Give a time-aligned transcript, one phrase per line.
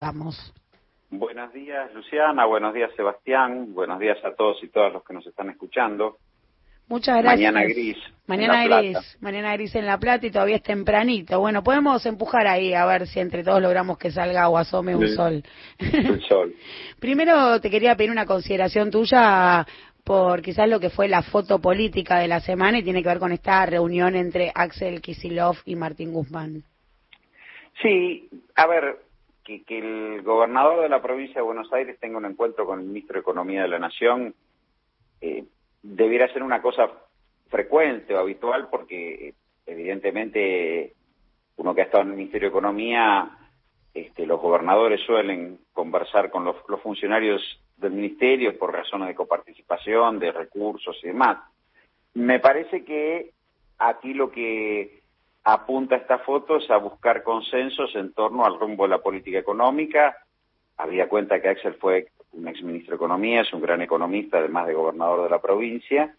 [0.00, 0.54] Vamos.
[1.10, 2.44] Buenos días, Luciana.
[2.44, 3.72] Buenos días, Sebastián.
[3.72, 6.18] Buenos días a todos y todas los que nos están escuchando.
[6.88, 7.52] Muchas gracias.
[7.52, 7.96] Mañana gris.
[8.26, 9.18] Mañana gris.
[9.20, 11.40] Mañana gris en La Plata y todavía es tempranito.
[11.40, 15.08] Bueno, podemos empujar ahí a ver si entre todos logramos que salga o asome un
[15.08, 15.42] sol.
[15.78, 16.54] El sol.
[17.00, 19.66] Primero te quería pedir una consideración tuya
[20.04, 23.18] por quizás lo que fue la foto política de la semana y tiene que ver
[23.18, 26.62] con esta reunión entre Axel Kisilov y Martín Guzmán.
[27.82, 28.98] Sí, a ver,
[29.46, 33.14] que, el gobernador de la provincia de Buenos Aires tenga un encuentro con el ministro
[33.14, 34.34] de Economía de la Nación
[35.20, 35.44] eh,
[35.82, 36.90] debiera ser una cosa
[37.48, 40.94] frecuente o habitual porque evidentemente
[41.56, 43.30] uno que ha estado en el Ministerio de Economía,
[43.94, 47.40] este, los gobernadores suelen conversar con los, los funcionarios
[47.76, 51.38] del ministerio por razones de coparticipación, de recursos y demás.
[52.14, 53.30] Me parece que
[53.78, 54.95] aquí lo que
[55.46, 60.16] apunta esta foto es a buscar consensos en torno al rumbo de la política económica.
[60.76, 64.74] Había cuenta que Axel fue un exministro de Economía, es un gran economista, además de
[64.74, 66.16] gobernador de la provincia.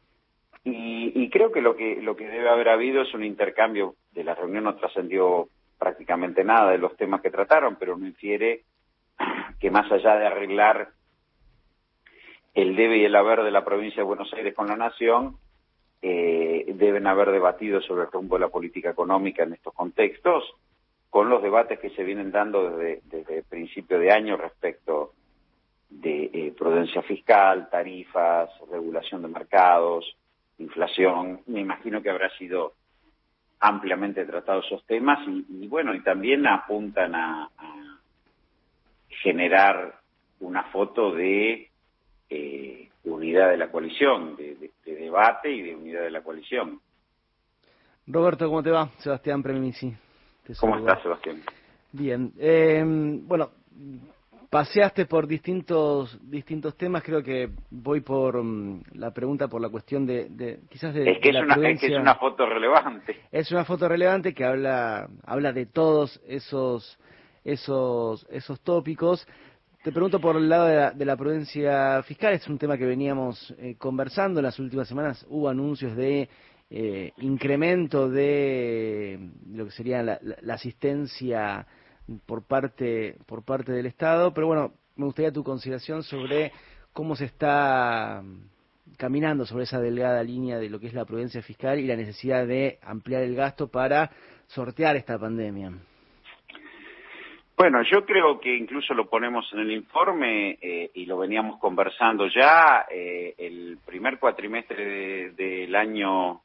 [0.63, 4.33] Y, creo que lo que lo que debe haber habido es un intercambio de la
[4.33, 8.63] reunión, no trascendió prácticamente nada de los temas que trataron, pero no infiere
[9.59, 10.89] que más allá de arreglar
[12.53, 15.37] el debe y el haber de la provincia de Buenos Aires con la nación,
[16.01, 20.43] eh, deben haber debatido sobre el rumbo de la política económica en estos contextos,
[21.09, 25.13] con los debates que se vienen dando desde, principio de año respecto
[25.89, 30.15] de eh, prudencia fiscal, tarifas, regulación de mercados,
[30.59, 31.41] inflación.
[31.47, 32.73] Me imagino que habrá sido
[33.59, 37.49] ampliamente tratados esos temas y, bueno, y también apuntan a,
[39.09, 39.99] generar
[40.39, 41.71] una foto de
[42.29, 46.79] eh, unidad de la coalición, de, debate y de unidad de la coalición.
[48.07, 48.89] Roberto, ¿cómo te va?
[48.97, 49.93] Sebastián Premisi.
[50.59, 51.41] ¿Cómo estás, Sebastián?
[51.91, 52.31] Bien.
[52.37, 53.51] Eh, bueno,
[54.49, 57.03] paseaste por distintos distintos temas.
[57.03, 61.29] Creo que voy por mm, la pregunta por la cuestión de, quizás de, es que,
[61.29, 63.17] es, una, es que es una foto relevante.
[63.31, 66.97] Es una foto relevante que habla habla de todos esos
[67.43, 69.27] esos esos tópicos.
[69.87, 72.85] Te pregunto por el lado de la, de la prudencia fiscal, es un tema que
[72.85, 75.25] veníamos eh, conversando en las últimas semanas.
[75.29, 76.27] Hubo anuncios de
[76.69, 80.19] eh, incremento de lo que sería la,
[80.53, 81.65] asistencia
[82.25, 86.51] por parte por parte del Estado, pero bueno, me gustaría tu consideración sobre
[86.91, 88.21] cómo se está
[88.97, 92.45] caminando sobre esa delgada línea de lo que es la prudencia fiscal y la necesidad
[92.45, 94.11] de ampliar el gasto para
[94.47, 95.71] sortear esta pandemia.
[97.57, 102.27] Bueno, yo creo que incluso lo ponemos en el informe eh, y lo veníamos conversando
[102.27, 106.41] ya, eh, el primer cuatrimestre del año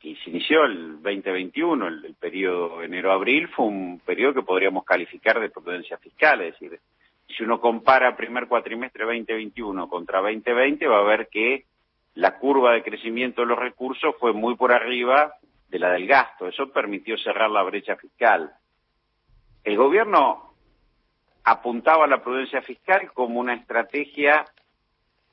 [0.00, 5.38] que se inició el 2021, el, el periodo enero-abril, fue un periodo que podríamos calificar
[5.38, 6.80] de prudencia fiscal, es decir,
[7.28, 11.64] si uno compara primer cuatrimestre 2021 contra 2020, va a ver que
[12.14, 15.32] la curva de crecimiento de los recursos fue muy por arriba
[15.68, 16.48] de la del gasto.
[16.48, 18.50] Eso permitió cerrar la brecha fiscal.
[19.64, 20.54] El gobierno
[21.44, 24.44] apuntaba a la prudencia fiscal como una estrategia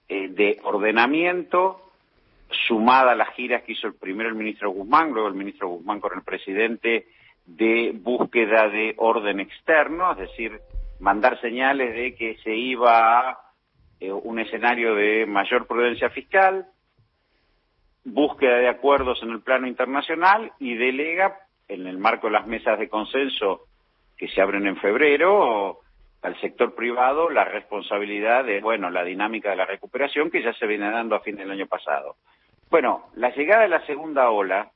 [0.08, 1.92] eh, de ordenamiento
[2.68, 6.00] sumada a las giras que hizo el primero el ministro Guzmán, luego el ministro Guzmán
[6.00, 7.08] con el presidente
[7.46, 10.60] de búsqueda de orden externo, es decir,
[11.00, 13.40] mandar señales de que se iba a
[14.00, 16.68] eh, un escenario de mayor prudencia fiscal,
[18.04, 22.80] búsqueda de acuerdos en el plano internacional y delega, en el marco de las mesas
[22.80, 23.67] de consenso
[24.18, 25.80] que se abren en febrero,
[26.22, 30.68] al sector privado la responsabilidad de, bueno, la dinámica de la recuperación que ya se
[30.68, 32.16] viene dando a fin del año pasado.
[32.70, 34.72] Bueno, la llegada de la segunda ola,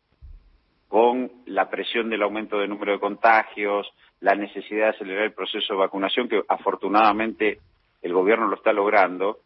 [0.87, 5.73] con la presión del aumento del número de contagios, la necesidad de acelerar el proceso
[5.73, 7.59] de vacunación, que afortunadamente
[8.01, 9.39] el gobierno lo está logrando,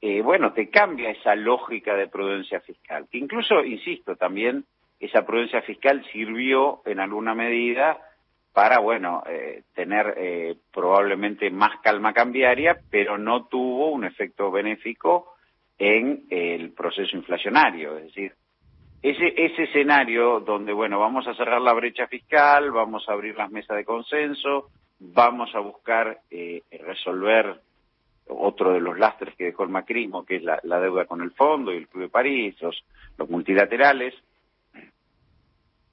[0.00, 4.64] eh, bueno, te cambia esa lógica de prudencia fiscal, que incluso, insisto, también
[5.00, 7.98] esa prudencia fiscal sirvió en alguna medida
[8.54, 15.34] para, bueno, eh, tener eh, probablemente más calma cambiaria, pero no tuvo un efecto benéfico
[15.76, 17.98] en el proceso inflacionario.
[17.98, 18.32] Es decir,
[19.02, 23.50] ese, ese escenario donde, bueno, vamos a cerrar la brecha fiscal, vamos a abrir las
[23.50, 24.70] mesas de consenso,
[25.00, 27.60] vamos a buscar eh, resolver
[28.28, 31.72] otro de los lastres que dejó el macrismo, que es la, deuda con el Fondo
[31.72, 32.84] y el Club de París, los,
[33.18, 34.14] los multilaterales.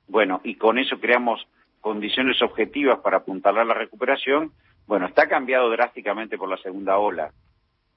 [0.07, 1.43] Bueno, y con eso creamos
[1.81, 4.51] condiciones objetivas para apuntalar la recuperación.
[4.87, 7.31] Bueno, está cambiado drásticamente por la segunda ola.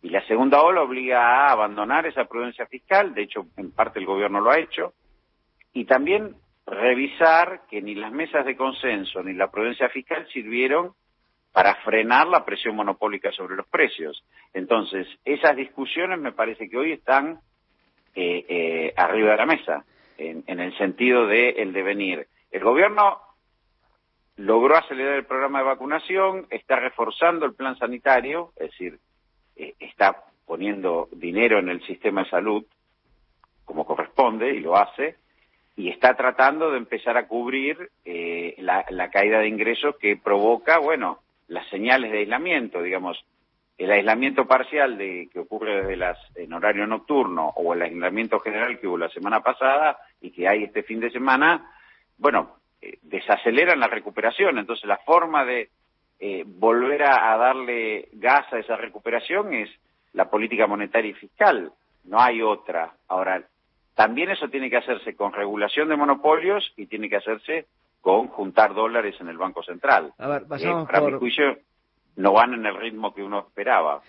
[0.03, 4.07] Y la segunda ola obliga a abandonar esa prudencia fiscal, de hecho, en parte el
[4.07, 4.93] gobierno lo ha hecho,
[5.73, 6.37] y también
[6.67, 10.93] revisar que ni las mesas de consenso ni la prudencia fiscal sirvieron
[11.53, 14.25] para frenar la presión monopólica sobre los precios.
[14.53, 17.39] Entonces, esas discusiones me parece que hoy están
[18.15, 19.85] eh, eh, arriba de la mesa,
[20.19, 22.27] en, el sentido de el devenir.
[22.51, 23.19] El gobierno
[24.37, 28.99] logró acelerar el programa de vacunación, está reforzando el plan sanitario, es decir,
[29.57, 32.65] eh, está poniendo dinero en el sistema de salud
[33.65, 35.17] como corresponde y lo hace,
[35.77, 41.21] y está tratando de empezar a cubrir la, la, caída de ingresos que provoca, bueno,
[41.49, 43.25] las señales de aislamiento, digamos,
[43.77, 48.79] el aislamiento parcial de que ocurre desde las en horario nocturno o el aislamiento general
[48.79, 51.71] que hubo la semana pasada y que hay este fin de semana,
[52.17, 54.59] bueno, eh, desaceleran la recuperación.
[54.59, 55.71] Entonces, la forma de
[56.21, 59.71] eh, volver a, darle gas a esa recuperación es
[60.13, 61.73] la política monetaria y fiscal.
[62.05, 62.93] No hay otra.
[63.09, 63.43] Ahora,
[63.95, 67.67] también eso tiene que hacerse con regulación de monopolios y tiene que hacerse
[68.03, 70.13] con juntar dólares en el Banco Central.
[70.19, 71.57] A ver, pasamos eh, para mi juicio,
[72.17, 74.03] no van en el ritmo que uno esperaba.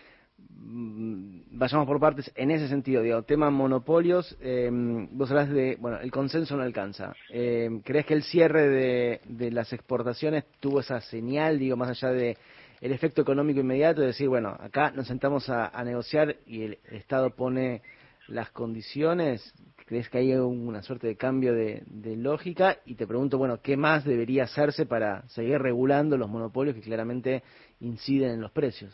[0.59, 5.99] Mm, vayamos por partes en ese sentido, digo, tema monopolios, eh, vos hablas de, bueno,
[5.99, 7.13] el consenso no alcanza.
[7.29, 12.13] Eh, ¿Crees que el cierre de, de, las exportaciones tuvo esa señal, digo, más allá
[12.13, 12.37] de
[12.81, 17.31] el efecto económico inmediato, de decir, bueno, acá nos sentamos a negociar y el Estado
[17.31, 17.81] pone
[18.27, 19.53] las condiciones?
[19.85, 21.83] ¿Crees que hay una suerte de cambio de,
[22.15, 22.77] lógica?
[22.85, 27.43] Y te pregunto, bueno, ¿qué más debería hacerse para seguir regulando los monopolios que claramente
[27.79, 28.93] inciden en los precios?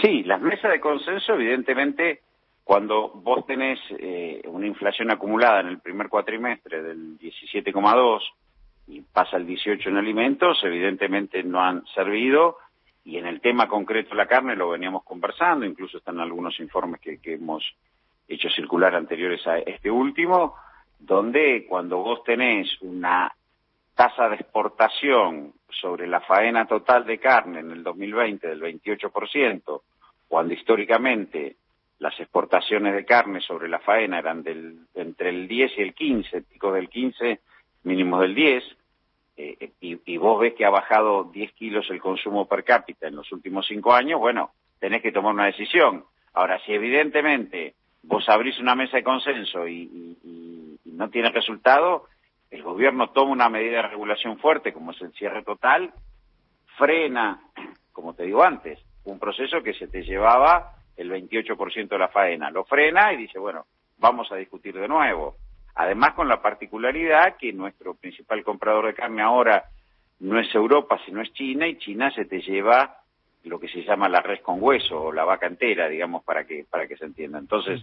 [0.00, 2.20] Sí, las mesas de consenso, evidentemente,
[2.64, 8.20] cuando vos tenés eh, una inflación acumulada en el primer cuatrimestre del 17,2
[8.88, 12.58] y pasa el 18 en alimentos, evidentemente no han servido.
[13.04, 17.00] Y en el tema concreto de la carne lo veníamos conversando, incluso están algunos informes
[17.00, 17.62] que hemos
[18.26, 20.54] hecho circular anteriores a este último,
[20.98, 23.30] donde cuando vos tenés una
[23.94, 29.82] tasa de exportación sobre la faena total de carne en el 2020 del 28%,
[30.28, 31.56] cuando históricamente
[31.98, 36.42] las exportaciones de carne sobre la faena eran del, entre el 10 y el 15,
[36.42, 37.40] pico del 15,
[37.84, 38.64] mínimo del 10,
[39.36, 43.16] eh, y, y, vos ves que ha bajado 10 kilos el consumo per cápita en
[43.16, 46.04] los últimos cinco años, bueno, tenés que tomar una decisión.
[46.34, 52.04] Ahora, si evidentemente vos abrís una mesa de consenso y, no tiene resultado,
[52.54, 55.92] el gobierno toma una medida de regulación fuerte, como es el cierre total,
[56.76, 57.40] frena,
[57.92, 62.50] como te digo antes, un proceso que se te llevaba el 28% de la faena.
[62.50, 63.66] Lo frena y dice, bueno,
[63.98, 65.36] vamos a discutir de nuevo.
[65.74, 69.64] Además, con la particularidad que nuestro principal comprador de carne ahora
[70.20, 72.98] no es Europa, sino es China, y China se te lleva
[73.42, 76.64] lo que se llama la res con hueso o la vaca entera, digamos, para que,
[76.70, 77.40] para que se entienda.
[77.40, 77.82] Entonces,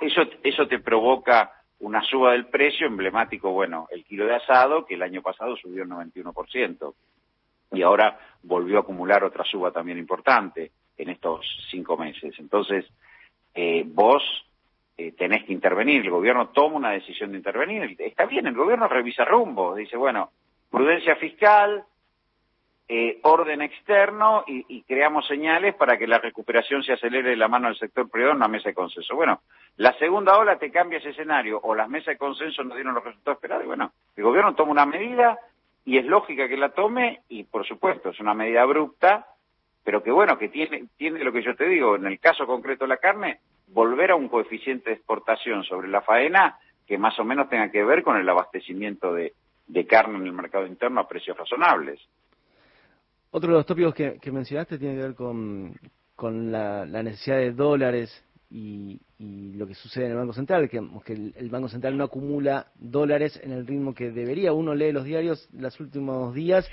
[0.00, 4.94] eso, eso te provoca una suba del precio emblemático, bueno, el kilo de asado, que
[4.94, 6.94] el año pasado subió el 91%,
[7.72, 12.34] y ahora volvió a acumular otra suba también importante en estos cinco meses.
[12.38, 12.86] Entonces,
[13.54, 14.22] eh, vos
[14.96, 18.88] eh, tenés que intervenir, el gobierno toma una decisión de intervenir, está bien, el gobierno
[18.88, 20.30] revisa rumbo, dice, bueno,
[20.70, 21.84] prudencia fiscal,
[22.88, 27.66] eh, orden externo y, creamos señales para que la recuperación se acelere de la mano
[27.66, 29.16] del sector privado en una mesa de consenso.
[29.16, 29.40] Bueno,
[29.76, 33.02] la segunda ola te cambia ese escenario o las mesas de consenso no dieron los
[33.02, 35.36] resultados esperados y bueno, el gobierno toma una medida
[35.84, 39.26] y es lógica que la tome y por supuesto es una medida abrupta,
[39.82, 42.88] pero que bueno, que tiene lo que yo te digo, en el caso concreto de
[42.88, 47.48] la carne, volver a un coeficiente de exportación sobre la faena que más o menos
[47.48, 52.00] tenga que ver con el abastecimiento de carne en el mercado interno a precios razonables.
[53.30, 59.00] Otro de los tópicos que, mencionaste tiene que ver con, la, necesidad de dólares y,
[59.18, 63.38] lo que sucede en el Banco Central, que, que el, Banco Central no acumula dólares
[63.42, 64.52] en el ritmo que debería.
[64.52, 66.68] Uno lee los diarios los últimos días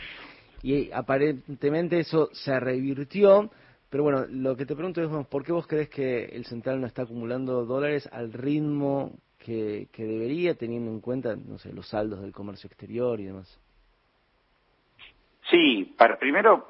[0.62, 3.50] y aparentemente eso se revirtió.
[3.89, 6.88] Pero bueno, lo que te pregunto es, ¿por qué vos crees que el Central no
[6.88, 12.22] está acumulando dólares al ritmo que, que debería, teniendo en cuenta, no sé, los saldos
[12.22, 13.60] del comercio exterior y demás?
[15.53, 16.65] Sí, para, primero,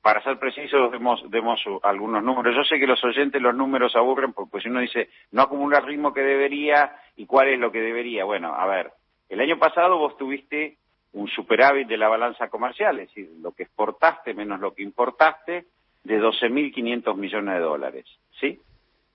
[0.00, 2.56] para ser precisos, demos, demos algunos números.
[2.56, 5.84] Yo sé que los oyentes los números aburren porque si uno dice no acumula el
[5.84, 8.24] ritmo que debería y cuál es lo que debería.
[8.24, 8.92] Bueno, a ver,
[9.28, 10.78] el año pasado vos tuviste
[11.12, 15.66] un superávit de la balanza comercial, es decir, lo que exportaste menos lo que importaste,
[16.02, 18.06] de 12.500 millones de dólares,
[18.40, 18.58] ¿sí?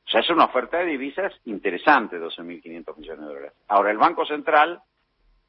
[0.05, 3.53] O sea, es una oferta de divisas interesante, 12.500 millones de dólares.
[3.69, 4.79] Ahora, el Banco Central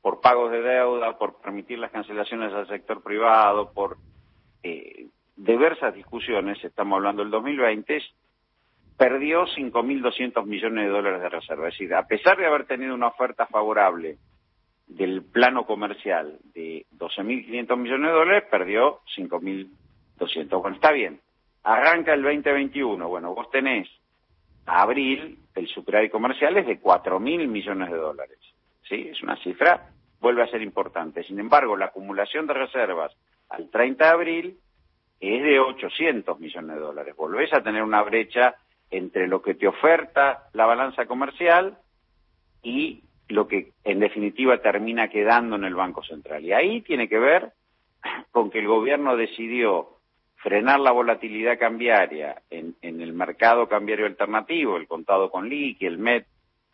[0.02, 3.98] por pagos de deuda, por permitir las cancelaciones al sector privado, por
[4.62, 8.02] eh, diversas discusiones, estamos hablando del 2020,
[8.96, 11.68] perdió 5.200 millones de dólares de reserva.
[11.68, 14.18] Es decir, a pesar de haber tenido una oferta favorable
[14.86, 20.60] del plano comercial de 12.500 millones de dólares, perdió 5.200.
[20.60, 21.20] Bueno, está bien.
[21.62, 23.08] Arranca el 2021.
[23.08, 23.88] Bueno, vos tenés
[24.66, 28.38] a abril el superávit comercial es de 4.000 millones de dólares.
[28.90, 29.08] ¿Sí?
[29.10, 29.88] Es una cifra,
[30.20, 31.22] vuelve a ser importante.
[31.22, 33.16] Sin embargo, la acumulación de reservas
[33.48, 34.58] al 30 de abril
[35.20, 37.14] es de 800 millones de dólares.
[37.16, 38.56] Volvés a tener una brecha
[38.90, 41.78] entre lo que te oferta la balanza comercial
[42.62, 46.44] y lo que en definitiva termina quedando en el Banco Central.
[46.44, 47.52] Y ahí tiene que ver
[48.32, 50.00] con que el gobierno decidió
[50.36, 56.24] frenar la volatilidad cambiaria en, el mercado cambiario alternativo, el contado con liqui, el MED,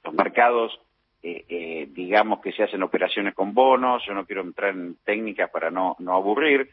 [0.04, 0.80] los mercados,
[1.28, 5.50] eh, eh, digamos que se hacen operaciones con bonos, yo no quiero entrar en técnicas
[5.50, 6.71] para no, no aburrir,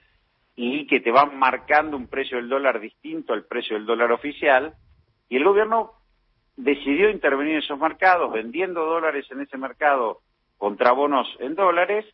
[0.55, 4.75] y que te van marcando un precio del dólar distinto al precio del dólar oficial,
[5.27, 5.93] y el gobierno
[6.55, 10.19] decidió intervenir en esos mercados, vendiendo dólares en ese mercado
[10.59, 12.05] contra bonos en dólares,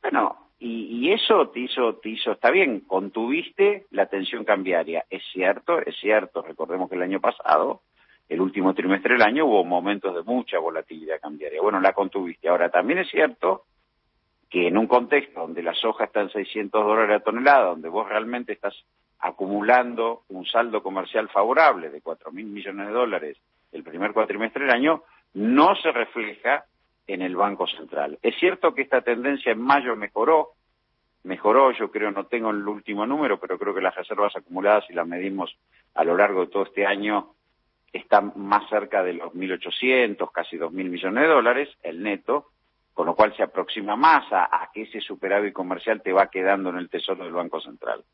[0.00, 5.04] bueno, y, eso te hizo, te hizo, está bien, contuviste la tensión cambiaria.
[5.10, 7.82] Es cierto, es cierto, recordemos que el año pasado,
[8.28, 11.62] el último trimestre del año, hubo momentos de mucha volatilidad cambiaria.
[11.62, 12.48] Bueno, la contuviste.
[12.48, 13.64] Ahora, también es cierto
[14.50, 18.08] que en un contexto donde la soja está en 600 dólares a tonelada, donde vos
[18.08, 18.74] realmente estás
[19.18, 23.38] acumulando un saldo comercial favorable de 4 mil millones de dólares
[23.72, 25.02] el primer cuatrimestre del año,
[25.34, 26.64] no se refleja
[27.06, 28.18] en el Banco Central.
[28.22, 30.50] Es cierto que esta tendencia en mayo mejoró,
[31.24, 34.94] mejoró, yo creo, no tengo el último número, pero creo que las reservas acumuladas, si
[34.94, 35.56] las medimos
[35.94, 37.34] a lo largo de todo este año,
[37.92, 42.48] están más cerca de los 1.800, casi 2.000 millones de dólares, el neto,
[42.92, 46.70] con lo cual se aproxima más a, a, que ese superávit comercial te va quedando
[46.70, 48.04] en el tesoro del Banco Central.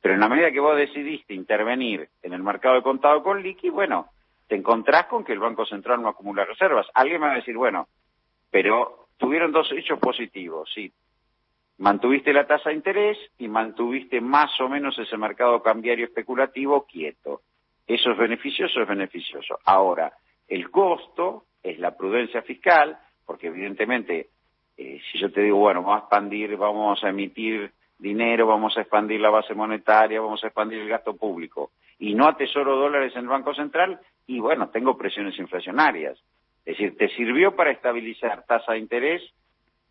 [0.00, 3.70] Pero en la medida que vos decidiste intervenir en el mercado de contado con liqui,
[3.70, 4.10] bueno,
[4.46, 6.86] te encontrás con que el Banco Central no acumula reservas.
[6.94, 7.88] Alguien me va a decir, bueno,
[8.50, 10.92] pero tuvieron dos hechos positivos, sí.
[11.78, 17.42] Mantuviste la tasa de interés y mantuviste más o menos ese mercado cambiario especulativo quieto.
[17.86, 19.58] Eso es beneficioso, es beneficioso.
[19.64, 20.12] Ahora,
[20.48, 24.28] el costo es la prudencia fiscal, porque evidentemente,
[24.76, 28.82] eh, si yo te digo, bueno, vamos a expandir, vamos a emitir dinero, vamos a
[28.82, 33.22] expandir la base monetaria, vamos a expandir el gasto público, y no atesoro dólares en
[33.22, 36.18] el Banco Central, y bueno, tengo presiones inflacionarias.
[36.64, 39.22] Es decir, te sirvió para estabilizar tasa de interés,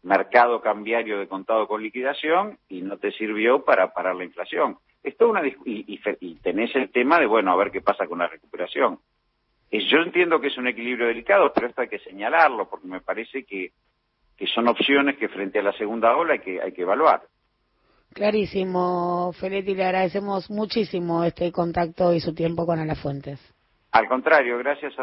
[0.04, 4.78] mercado cambiario de contado con liquidación y no te sirvió para parar la inflación.
[5.06, 8.28] Esto una y, y, tenés el tema de, bueno, a ver qué pasa con la
[8.28, 9.00] recuperación.
[9.72, 13.44] yo entiendo que es un equilibrio delicado, pero esto hay que señalarlo porque me parece
[13.44, 13.72] que,
[14.36, 17.22] que son opciones que frente a la segunda ola hay que, hay que evaluar.
[18.14, 23.40] Clarísimo, Feletti, le agradecemos muchísimo este contacto y su tiempo con Alafuentes.
[23.92, 24.94] Al contrario, gracias a